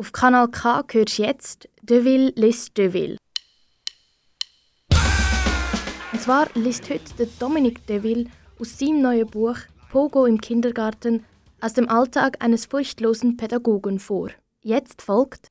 Auf 0.00 0.12
Kanal 0.12 0.48
K 0.48 0.82
hörst 0.92 1.18
du 1.18 1.22
jetzt 1.22 1.68
Deville 1.82 2.32
liest 2.34 2.78
Deville. 2.78 3.18
Und 6.10 6.22
zwar 6.22 6.48
liest 6.54 6.88
heute 6.88 7.12
der 7.18 7.26
Dominik 7.38 7.86
Deville 7.86 8.30
aus 8.58 8.78
seinem 8.78 9.02
neuen 9.02 9.28
Buch 9.28 9.58
Pogo 9.90 10.24
im 10.24 10.40
Kindergarten 10.40 11.26
aus 11.60 11.74
dem 11.74 11.90
Alltag 11.90 12.42
eines 12.42 12.64
furchtlosen 12.64 13.36
Pädagogen 13.36 13.98
vor. 13.98 14.30
Jetzt 14.62 15.02
folgt 15.02 15.48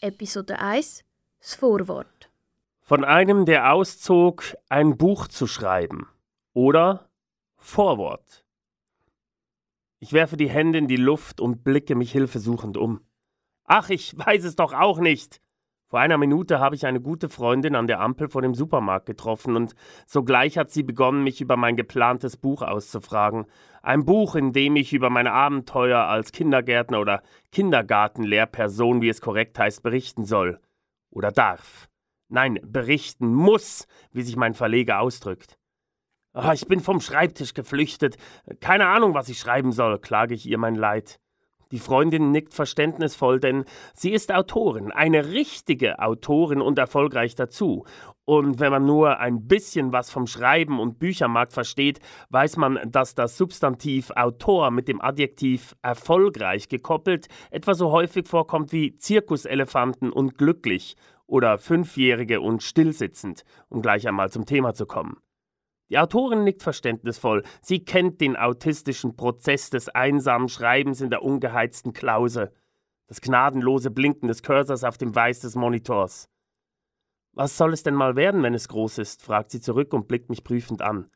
Episode 0.00 0.60
1 0.60 1.02
Das 1.40 1.56
Vorwort. 1.56 2.30
Von 2.80 3.04
einem, 3.04 3.44
der 3.44 3.72
auszog, 3.72 4.44
ein 4.68 4.96
Buch 4.96 5.26
zu 5.26 5.48
schreiben. 5.48 6.06
Oder 6.52 7.08
Vorwort. 7.56 8.43
Ich 10.04 10.12
werfe 10.12 10.36
die 10.36 10.50
Hände 10.50 10.78
in 10.78 10.86
die 10.86 10.98
Luft 10.98 11.40
und 11.40 11.64
blicke 11.64 11.94
mich 11.94 12.12
hilfesuchend 12.12 12.76
um. 12.76 13.00
Ach, 13.64 13.88
ich 13.88 14.14
weiß 14.14 14.44
es 14.44 14.54
doch 14.54 14.74
auch 14.74 14.98
nicht. 14.98 15.40
Vor 15.88 15.98
einer 15.98 16.18
Minute 16.18 16.60
habe 16.60 16.76
ich 16.76 16.84
eine 16.84 17.00
gute 17.00 17.30
Freundin 17.30 17.74
an 17.74 17.86
der 17.86 18.00
Ampel 18.00 18.28
vor 18.28 18.42
dem 18.42 18.54
Supermarkt 18.54 19.06
getroffen 19.06 19.56
und 19.56 19.74
sogleich 20.06 20.58
hat 20.58 20.70
sie 20.70 20.82
begonnen, 20.82 21.24
mich 21.24 21.40
über 21.40 21.56
mein 21.56 21.74
geplantes 21.74 22.36
Buch 22.36 22.60
auszufragen. 22.60 23.46
Ein 23.80 24.04
Buch, 24.04 24.34
in 24.34 24.52
dem 24.52 24.76
ich 24.76 24.92
über 24.92 25.08
meine 25.08 25.32
Abenteuer 25.32 26.00
als 26.00 26.32
Kindergärtner 26.32 27.00
oder 27.00 27.22
Kindergartenlehrperson, 27.50 29.00
wie 29.00 29.08
es 29.08 29.22
korrekt 29.22 29.58
heißt, 29.58 29.82
berichten 29.82 30.26
soll. 30.26 30.60
Oder 31.08 31.32
darf. 31.32 31.88
Nein, 32.28 32.60
berichten 32.62 33.32
muss, 33.32 33.86
wie 34.12 34.20
sich 34.20 34.36
mein 34.36 34.52
Verleger 34.52 35.00
ausdrückt. 35.00 35.56
Oh, 36.36 36.50
ich 36.52 36.66
bin 36.66 36.80
vom 36.80 37.00
Schreibtisch 37.00 37.54
geflüchtet. 37.54 38.16
Keine 38.58 38.88
Ahnung, 38.88 39.14
was 39.14 39.28
ich 39.28 39.38
schreiben 39.38 39.70
soll, 39.70 40.00
klage 40.00 40.34
ich 40.34 40.46
ihr 40.46 40.58
mein 40.58 40.74
Leid. 40.74 41.20
Die 41.70 41.78
Freundin 41.78 42.32
nickt 42.32 42.54
verständnisvoll, 42.54 43.38
denn 43.38 43.64
sie 43.94 44.10
ist 44.10 44.32
Autorin, 44.32 44.90
eine 44.90 45.28
richtige 45.28 46.00
Autorin 46.00 46.60
und 46.60 46.76
erfolgreich 46.76 47.36
dazu. 47.36 47.84
Und 48.24 48.58
wenn 48.58 48.72
man 48.72 48.84
nur 48.84 49.20
ein 49.20 49.46
bisschen 49.46 49.92
was 49.92 50.10
vom 50.10 50.26
Schreiben 50.26 50.80
und 50.80 50.98
Büchermarkt 50.98 51.52
versteht, 51.52 52.00
weiß 52.30 52.56
man, 52.56 52.80
dass 52.90 53.14
das 53.14 53.36
Substantiv 53.36 54.10
Autor 54.10 54.72
mit 54.72 54.88
dem 54.88 55.00
Adjektiv 55.00 55.76
erfolgreich 55.82 56.68
gekoppelt 56.68 57.28
etwa 57.52 57.74
so 57.74 57.92
häufig 57.92 58.26
vorkommt 58.26 58.72
wie 58.72 58.96
Zirkuselefanten 58.96 60.10
und 60.10 60.36
glücklich 60.36 60.96
oder 61.26 61.58
Fünfjährige 61.58 62.40
und 62.40 62.64
stillsitzend, 62.64 63.44
um 63.68 63.82
gleich 63.82 64.08
einmal 64.08 64.32
zum 64.32 64.46
Thema 64.46 64.74
zu 64.74 64.86
kommen. 64.86 65.23
Die 65.94 66.00
Autorin 66.00 66.42
nickt 66.42 66.64
verständnisvoll. 66.64 67.44
Sie 67.62 67.84
kennt 67.84 68.20
den 68.20 68.36
autistischen 68.36 69.14
Prozess 69.14 69.70
des 69.70 69.88
einsamen 69.88 70.48
Schreibens 70.48 71.00
in 71.00 71.08
der 71.08 71.22
ungeheizten 71.22 71.92
Klause, 71.92 72.52
das 73.06 73.20
gnadenlose 73.20 73.92
Blinken 73.92 74.26
des 74.26 74.42
Cursors 74.42 74.82
auf 74.82 74.98
dem 74.98 75.14
Weiß 75.14 75.38
des 75.38 75.54
Monitors. 75.54 76.28
Was 77.32 77.56
soll 77.56 77.72
es 77.72 77.84
denn 77.84 77.94
mal 77.94 78.16
werden, 78.16 78.42
wenn 78.42 78.54
es 78.54 78.66
groß 78.66 78.98
ist? 78.98 79.22
fragt 79.22 79.52
sie 79.52 79.60
zurück 79.60 79.94
und 79.94 80.08
blickt 80.08 80.30
mich 80.30 80.42
prüfend 80.42 80.82
an. 80.82 81.12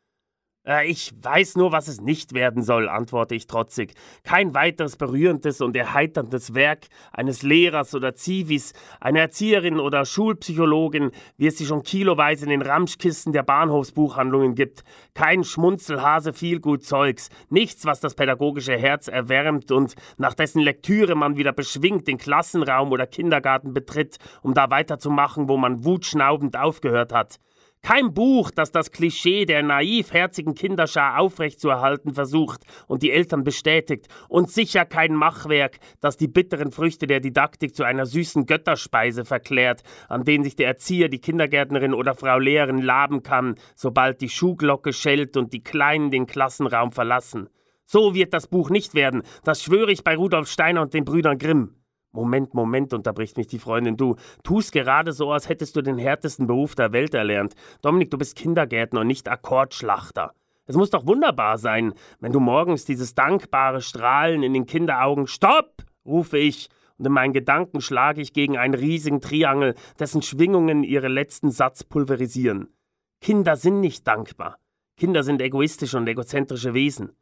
Äh, 0.68 0.86
ich 0.86 1.12
weiß 1.20 1.56
nur, 1.56 1.72
was 1.72 1.88
es 1.88 2.00
nicht 2.00 2.34
werden 2.34 2.62
soll, 2.62 2.88
antworte 2.88 3.34
ich 3.34 3.46
trotzig. 3.46 3.94
Kein 4.22 4.54
weiteres 4.54 4.96
berührendes 4.96 5.60
und 5.60 5.74
erheiterndes 5.74 6.54
Werk 6.54 6.86
eines 7.12 7.42
Lehrers 7.42 7.94
oder 7.94 8.14
Zivis, 8.14 8.74
einer 9.00 9.20
Erzieherin 9.20 9.80
oder 9.80 10.04
Schulpsychologin, 10.04 11.10
wie 11.38 11.46
es 11.46 11.56
sie 11.56 11.66
schon 11.66 11.82
kiloweise 11.82 12.44
in 12.44 12.50
den 12.50 12.62
Ramschkisten 12.62 13.32
der 13.32 13.42
Bahnhofsbuchhandlungen 13.42 14.54
gibt. 14.54 14.84
Kein 15.14 15.42
Schmunzelhase 15.42 16.32
vielgut 16.32 16.84
Zeugs, 16.84 17.30
nichts, 17.48 17.86
was 17.86 18.00
das 18.00 18.14
pädagogische 18.14 18.76
Herz 18.76 19.08
erwärmt 19.08 19.72
und 19.72 19.94
nach 20.18 20.34
dessen 20.34 20.60
Lektüre 20.60 21.14
man 21.14 21.36
wieder 21.36 21.52
beschwingt 21.52 22.06
den 22.06 22.18
Klassenraum 22.18 22.92
oder 22.92 23.06
Kindergarten 23.06 23.72
betritt, 23.72 24.18
um 24.42 24.52
da 24.52 24.70
weiterzumachen, 24.70 25.48
wo 25.48 25.56
man 25.56 25.84
wutschnaubend 25.84 26.56
aufgehört 26.56 27.12
hat. 27.12 27.38
Kein 27.82 28.12
Buch, 28.12 28.50
das 28.50 28.72
das 28.72 28.90
Klischee 28.90 29.44
der 29.44 29.62
naivherzigen 29.62 30.54
Kinderschar 30.54 31.18
aufrechtzuerhalten 31.18 32.12
versucht 32.12 32.62
und 32.86 33.02
die 33.02 33.12
Eltern 33.12 33.44
bestätigt. 33.44 34.08
Und 34.28 34.50
sicher 34.50 34.84
kein 34.84 35.14
Machwerk, 35.14 35.78
das 36.00 36.16
die 36.16 36.28
bitteren 36.28 36.72
Früchte 36.72 37.06
der 37.06 37.20
Didaktik 37.20 37.74
zu 37.74 37.84
einer 37.84 38.06
süßen 38.06 38.46
Götterspeise 38.46 39.24
verklärt, 39.24 39.82
an 40.08 40.24
denen 40.24 40.44
sich 40.44 40.56
der 40.56 40.66
Erzieher, 40.66 41.08
die 41.08 41.20
Kindergärtnerin 41.20 41.94
oder 41.94 42.14
Frau 42.14 42.38
Lehrerin 42.38 42.82
laben 42.82 43.22
kann, 43.22 43.54
sobald 43.74 44.20
die 44.20 44.28
Schuhglocke 44.28 44.92
schellt 44.92 45.36
und 45.36 45.52
die 45.52 45.62
Kleinen 45.62 46.10
den 46.10 46.26
Klassenraum 46.26 46.92
verlassen. 46.92 47.48
So 47.86 48.14
wird 48.14 48.34
das 48.34 48.48
Buch 48.48 48.68
nicht 48.68 48.94
werden, 48.94 49.22
das 49.44 49.62
schwöre 49.62 49.92
ich 49.92 50.04
bei 50.04 50.14
Rudolf 50.14 50.50
Steiner 50.50 50.82
und 50.82 50.92
den 50.92 51.06
Brüdern 51.06 51.38
Grimm. 51.38 51.77
Moment, 52.18 52.52
Moment, 52.52 52.92
unterbricht 52.92 53.36
mich 53.36 53.46
die 53.46 53.60
Freundin. 53.60 53.96
Du 53.96 54.16
tust 54.42 54.72
gerade 54.72 55.12
so, 55.12 55.30
als 55.30 55.48
hättest 55.48 55.76
du 55.76 55.82
den 55.82 55.98
härtesten 55.98 56.48
Beruf 56.48 56.74
der 56.74 56.92
Welt 56.92 57.14
erlernt. 57.14 57.54
Dominik, 57.80 58.10
du 58.10 58.18
bist 58.18 58.34
Kindergärtner 58.34 59.02
und 59.02 59.06
nicht 59.06 59.28
Akkordschlachter. 59.28 60.32
Es 60.66 60.74
muss 60.74 60.90
doch 60.90 61.06
wunderbar 61.06 61.58
sein, 61.58 61.94
wenn 62.18 62.32
du 62.32 62.40
morgens 62.40 62.84
dieses 62.84 63.14
dankbare 63.14 63.82
Strahlen 63.82 64.42
in 64.42 64.52
den 64.52 64.66
Kinderaugen 64.66 65.28
Stopp! 65.28 65.84
rufe 66.04 66.38
ich, 66.38 66.68
und 66.98 67.06
in 67.06 67.12
meinen 67.12 67.32
Gedanken 67.32 67.80
schlage 67.80 68.20
ich 68.20 68.32
gegen 68.32 68.58
einen 68.58 68.74
riesigen 68.74 69.20
Triangel, 69.20 69.76
dessen 70.00 70.20
Schwingungen 70.20 70.82
ihre 70.82 71.08
letzten 71.08 71.52
Satz 71.52 71.84
pulverisieren. 71.84 72.74
Kinder 73.20 73.56
sind 73.56 73.80
nicht 73.80 74.08
dankbar. 74.08 74.58
Kinder 74.96 75.22
sind 75.22 75.40
egoistische 75.40 75.96
und 75.96 76.08
egozentrische 76.08 76.74
Wesen. 76.74 77.12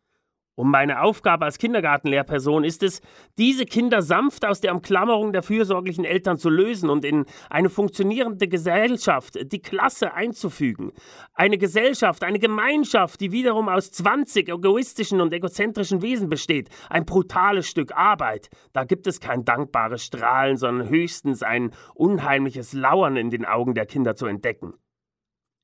Und 0.56 0.70
meine 0.70 1.02
Aufgabe 1.02 1.44
als 1.44 1.58
Kindergartenlehrperson 1.58 2.64
ist 2.64 2.82
es, 2.82 3.02
diese 3.38 3.66
Kinder 3.66 4.00
sanft 4.00 4.46
aus 4.46 4.62
der 4.62 4.74
Umklammerung 4.74 5.34
der 5.34 5.42
fürsorglichen 5.42 6.06
Eltern 6.06 6.38
zu 6.38 6.48
lösen 6.48 6.88
und 6.88 7.04
in 7.04 7.26
eine 7.50 7.68
funktionierende 7.68 8.48
Gesellschaft, 8.48 9.38
die 9.52 9.60
Klasse 9.60 10.14
einzufügen. 10.14 10.92
Eine 11.34 11.58
Gesellschaft, 11.58 12.24
eine 12.24 12.38
Gemeinschaft, 12.38 13.20
die 13.20 13.32
wiederum 13.32 13.68
aus 13.68 13.92
20 13.92 14.48
egoistischen 14.48 15.20
und 15.20 15.34
egozentrischen 15.34 16.00
Wesen 16.00 16.30
besteht. 16.30 16.70
Ein 16.88 17.04
brutales 17.04 17.68
Stück 17.68 17.94
Arbeit. 17.94 18.48
Da 18.72 18.84
gibt 18.84 19.06
es 19.06 19.20
kein 19.20 19.44
dankbares 19.44 20.04
Strahlen, 20.04 20.56
sondern 20.56 20.88
höchstens 20.88 21.42
ein 21.42 21.72
unheimliches 21.94 22.72
Lauern 22.72 23.16
in 23.16 23.28
den 23.28 23.44
Augen 23.44 23.74
der 23.74 23.84
Kinder 23.84 24.16
zu 24.16 24.24
entdecken. 24.24 24.72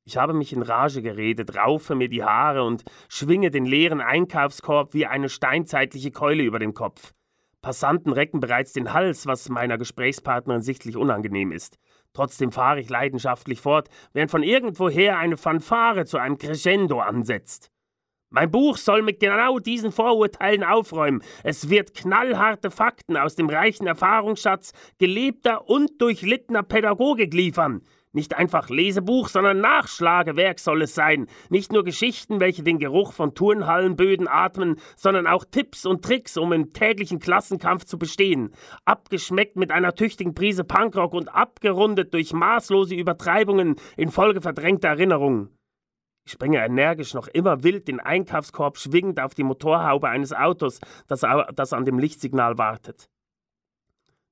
Ich 0.05 0.17
habe 0.17 0.33
mich 0.33 0.53
in 0.53 0.63
Rage 0.63 1.01
geredet, 1.01 1.57
raufe 1.57 1.95
mir 1.95 2.09
die 2.09 2.25
Haare 2.25 2.65
und 2.65 2.83
schwinge 3.09 3.53
den 3.53 3.65
leeren 3.65 4.01
Einkaufskorb 4.01 4.95
wie 4.95 5.07
eine 5.07 5.29
steinzeitliche 5.29 6.11
Keule 6.11 6.43
über 6.43 6.59
dem 6.59 6.75
Kopf. 6.75 7.13
Passanten 7.61 8.13
recken 8.13 8.41
bereits 8.41 8.73
den 8.73 8.93
Hals, 8.93 9.27
was 9.27 9.49
meiner 9.49 9.79
Gesprächspartnerin 9.79 10.63
sichtlich 10.63 10.97
unangenehm 10.97 11.53
ist. 11.53 11.79
Trotzdem 12.13 12.51
fahre 12.51 12.81
ich 12.81 12.89
leidenschaftlich 12.89 13.61
fort, 13.61 13.89
während 14.13 14.33
von 14.33 14.43
irgendwoher 14.43 15.19
eine 15.19 15.37
Fanfare 15.37 16.05
zu 16.05 16.19
einem 16.19 16.37
Crescendo 16.37 16.99
ansetzt. 16.99 17.71
Mein 18.31 18.51
Buch 18.51 18.79
soll 18.79 19.03
mit 19.03 19.21
genau 19.21 19.61
diesen 19.61 19.93
Vorurteilen 19.93 20.65
aufräumen. 20.65 21.23
Es 21.45 21.71
wird 21.71 21.95
knallharte 21.95 22.73
Fakten 22.73 23.17
aus 23.17 23.37
dem 23.37 23.49
reichen 23.49 23.87
Erfahrungsschatz 23.87 24.73
gelebter 24.99 25.69
und 25.69 26.01
durchlittener 26.01 26.65
Pädagogik 26.65 27.33
liefern. 27.35 27.83
Nicht 28.15 28.37
einfach 28.37 28.69
Lesebuch, 28.69 29.29
sondern 29.29 29.61
Nachschlagewerk 29.61 30.59
soll 30.59 30.83
es 30.83 30.95
sein. 30.95 31.29
Nicht 31.49 31.73
nur 31.73 31.83
Geschichten, 31.83 32.41
welche 32.41 32.63
den 32.63 32.79
Geruch 32.79 33.15
von 33.15 33.35
Turnhallenböden 33.35 34.29
atmen, 34.29 34.77
sondern 34.97 35.27
auch 35.27 35.47
Tipps 35.51 35.87
und 35.87 36.05
Tricks, 36.05 36.37
um 36.37 36.53
im 36.53 36.75
täglichen 36.75 37.21
Klassenkampf 37.21 37.87
zu 37.87 37.99
bestehen. 37.99 38.53
Abgeschmeckt 38.85 39.57
mit 39.57 39.71
einer 39.71 39.95
tüchtigen 39.95 40.35
Prise 40.35 40.63
Punkrock 40.63 41.15
und 41.15 41.35
abgerundet 41.35 42.13
durch 42.13 42.35
maßlose 42.35 42.95
Übertreibungen 42.95 43.77
infolge 43.97 44.43
verdrängter 44.43 44.89
Erinnerungen. 44.89 45.57
Ich 46.25 46.33
springe 46.33 46.65
energisch 46.65 47.15
noch 47.15 47.29
immer 47.29 47.65
wild 47.65 47.89
den 47.89 47.99
Einkaufskorb 47.99 48.77
schwingend 48.77 49.21
auf 49.21 49.35
die 49.35 49.43
Motorhaube 49.43 50.09
eines 50.09 50.35
Autos, 50.35 50.81
das, 51.09 51.25
das 51.55 51.73
an 51.73 51.85
dem 51.85 51.99
Lichtsignal 51.99 52.59
wartet. 52.59 53.09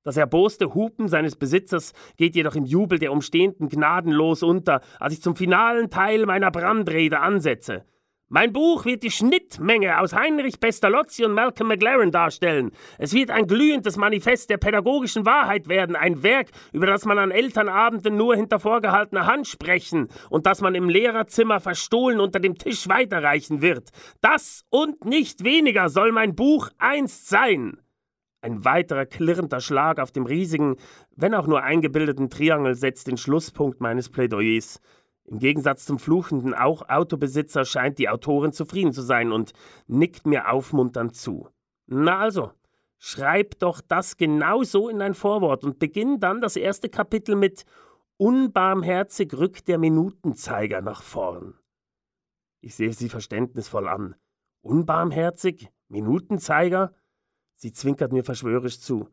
Das 0.03 0.17
erboste 0.17 0.73
Hupen 0.73 1.09
seines 1.09 1.37
Besitzers 1.37 1.93
geht 2.17 2.35
jedoch 2.35 2.55
im 2.55 2.65
Jubel 2.65 2.99
der 2.99 3.13
Umstehenden 3.13 3.69
gnadenlos 3.69 4.43
unter, 4.43 4.81
als 4.99 5.13
ich 5.13 5.21
zum 5.21 5.37
finalen 5.37 5.91
Teil 5.91 6.25
meiner 6.25 6.51
Brandrede 6.51 7.21
ansetze. 7.21 7.85
Mein 8.33 8.53
Buch 8.53 8.85
wird 8.85 9.03
die 9.03 9.11
Schnittmenge 9.11 9.99
aus 9.99 10.15
Heinrich 10.15 10.61
Pestalozzi 10.61 11.25
und 11.25 11.35
Malcolm 11.35 11.69
McLaren 11.69 12.13
darstellen. 12.13 12.71
Es 12.97 13.13
wird 13.13 13.31
ein 13.31 13.49
glühendes 13.49 13.97
Manifest 13.97 14.49
der 14.51 14.57
pädagogischen 14.57 15.27
Wahrheit 15.27 15.69
werden, 15.69 15.97
ein 15.97 16.23
Werk, 16.23 16.51
über 16.73 16.87
das 16.87 17.05
man 17.05 17.19
an 17.19 17.33
Elternabenden 17.33 18.17
nur 18.17 18.37
hinter 18.37 18.61
vorgehaltener 18.61 19.27
Hand 19.27 19.49
sprechen 19.49 20.09
und 20.31 20.47
das 20.47 20.61
man 20.61 20.77
im 20.77 20.89
Lehrerzimmer 20.89 21.59
verstohlen 21.59 22.21
unter 22.21 22.39
dem 22.39 22.57
Tisch 22.57 22.89
weiterreichen 22.89 23.63
wird. 23.63 23.91
Das 24.21 24.63
und 24.71 25.05
nicht 25.05 25.43
weniger 25.43 25.91
soll 25.91 26.13
mein 26.13 26.37
Buch 26.37 26.71
einst 26.79 27.29
sein. 27.29 27.81
Ein 28.43 28.65
weiterer 28.65 29.07
klirrender 29.07 29.61
Schlag 29.61 29.99
auf 29.99 30.13
dem 30.13 30.27
riesigen, 30.27 30.77
wenn 31.15 31.35
auch 31.35 31.47
nur 31.47 31.63
eingebildeten 31.63 32.31
Triangel 32.31 32.75
setzt 32.75 33.07
den 33.07 33.17
Schlusspunkt 33.17 33.81
meines 33.81 34.09
Plädoyers. 34.09 34.81
Im 35.25 35.39
Gegensatz 35.39 35.85
zum 35.85 35.99
fluchenden 35.99 36.55
auch 36.55 36.89
Autobesitzer 36.89 37.65
scheint 37.65 37.99
die 37.99 38.09
Autorin 38.09 38.53
zufrieden 38.53 38.93
zu 38.93 39.03
sein 39.03 39.31
und 39.31 39.53
nickt 39.87 40.27
mir 40.27 40.51
aufmunternd 40.51 41.15
zu. 41.15 41.49
Na 41.87 42.19
also, 42.19 42.53
Schreib 43.03 43.59
doch 43.61 43.81
das 43.81 44.19
genau 44.19 44.63
so 44.63 44.91
in 44.91 44.99
dein 44.99 45.15
Vorwort 45.15 45.65
und 45.65 45.79
beginn 45.79 46.21
dann 46.21 46.43
das 46.43 46.57
erste 46.57 46.91
Kapitel 46.91 47.35
mit 47.35 47.65
Unbarmherzig 48.19 49.33
rückt 49.33 49.69
der 49.69 49.79
Minutenzeiger 49.79 50.83
nach 50.83 51.03
vorn. 51.03 51.55
Ich 52.61 52.75
sehe 52.75 52.93
sie 52.93 53.09
verständnisvoll 53.09 53.89
an. 53.89 54.17
Unbarmherzig? 54.61 55.71
Minutenzeiger? 55.89 56.93
Sie 57.61 57.75
zwinkert 57.75 58.11
mir 58.11 58.25
verschwörisch 58.25 58.81
zu. 58.81 59.11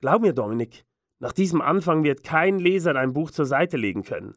Glaub 0.00 0.20
mir, 0.20 0.34
Dominik, 0.34 0.84
nach 1.18 1.32
diesem 1.32 1.62
Anfang 1.62 2.04
wird 2.04 2.24
kein 2.24 2.58
Leser 2.58 2.92
dein 2.92 3.14
Buch 3.14 3.30
zur 3.30 3.46
Seite 3.46 3.78
legen 3.78 4.02
können. 4.02 4.36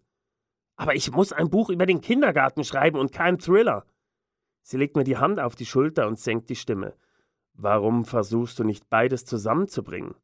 Aber 0.78 0.96
ich 0.96 1.12
muss 1.12 1.34
ein 1.34 1.50
Buch 1.50 1.70
über 1.70 1.86
den 1.86 2.00
Kindergarten 2.00 2.64
schreiben 2.64 2.98
und 2.98 3.12
kein 3.12 3.38
Thriller. 3.38 3.86
Sie 4.62 4.78
legt 4.78 4.96
mir 4.96 5.04
die 5.04 5.18
Hand 5.18 5.42
auf 5.42 5.58
die 5.58 5.66
Schulter 5.66 6.08
und 6.08 6.22
senkt 6.22 6.50
die 6.50 6.56
Stimme. 6.56 6.96
Warum 7.54 8.06
versuchst 8.06 8.60
du 8.60 8.64
nicht 8.64 8.90
beides 8.90 9.26
zusammenzubringen? 9.26 10.16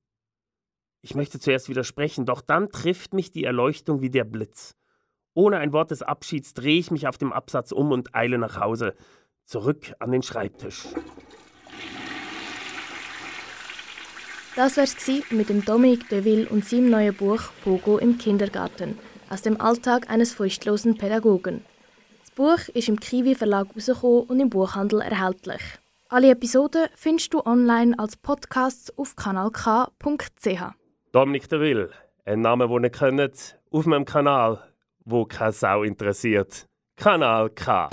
Ich 1.01 1.15
möchte 1.15 1.41
zuerst 1.41 1.67
widersprechen, 1.67 2.25
doch 2.25 2.39
dann 2.39 2.69
trifft 2.69 3.13
mich 3.13 3.31
die 3.31 3.43
Erleuchtung 3.43 3.99
wie 3.99 4.09
der 4.09 4.23
Blitz. 4.23 4.77
Ohne 5.33 5.57
ein 5.57 5.73
Wort 5.73 5.91
des 5.91 6.03
Abschieds 6.03 6.53
drehe 6.53 6.79
ich 6.79 6.89
mich 6.89 7.05
auf 7.05 7.17
dem 7.17 7.33
Absatz 7.33 7.73
um 7.73 7.91
und 7.91 8.15
eile 8.15 8.37
nach 8.37 8.61
Hause, 8.61 8.95
zurück 9.43 9.93
an 9.99 10.13
den 10.13 10.23
Schreibtisch. 10.23 10.87
Das 14.59 14.75
wär's 14.75 14.93
mit 15.29 15.47
dem 15.47 15.63
Dominique 15.63 16.09
Deville 16.09 16.49
und 16.49 16.65
seinem 16.65 16.89
neuen 16.89 17.15
Buch 17.15 17.43
Pogo 17.63 17.97
im 17.97 18.17
Kindergarten 18.17 18.99
aus 19.29 19.41
dem 19.41 19.61
Alltag 19.61 20.09
eines 20.09 20.33
furchtlosen 20.33 20.97
Pädagogen. 20.97 21.63
Das 22.19 22.31
Buch 22.31 22.67
ist 22.73 22.89
im 22.89 22.99
Kiwi 22.99 23.35
Verlag 23.35 23.67
rausgekommen 23.73 24.23
und 24.23 24.37
im 24.41 24.49
Buchhandel 24.49 24.99
erhältlich. 24.99 25.61
Alle 26.09 26.31
Episoden 26.31 26.87
findest 26.93 27.33
du 27.33 27.45
online 27.45 27.97
als 27.97 28.17
Podcasts 28.17 28.91
auf 28.97 29.15
kanalk.ch. 29.15 30.61
Dominik 31.13 31.47
Deville, 31.47 31.91
ein 32.25 32.41
Name, 32.41 32.67
den 32.67 32.83
ihr 32.83 32.89
kennt, 32.89 33.57
auf 33.71 33.85
meinem 33.85 34.03
Kanal, 34.03 34.59
wo 35.05 35.23
keine 35.23 35.53
Sau 35.53 35.83
interessiert. 35.83 36.65
Kanal 36.97 37.49
K. 37.51 37.89